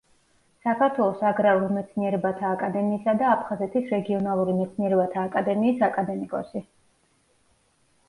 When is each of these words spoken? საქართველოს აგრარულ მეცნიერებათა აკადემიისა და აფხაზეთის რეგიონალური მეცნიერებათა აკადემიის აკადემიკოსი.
საქართველოს 0.67 1.19
აგრარულ 1.31 1.75
მეცნიერებათა 1.75 2.47
აკადემიისა 2.55 3.15
და 3.21 3.29
აფხაზეთის 3.35 3.95
რეგიონალური 3.95 4.59
მეცნიერებათა 4.65 5.31
აკადემიის 5.31 5.89
აკადემიკოსი. 5.93 6.69